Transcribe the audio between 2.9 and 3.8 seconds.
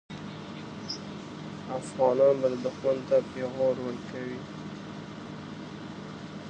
ته پېغور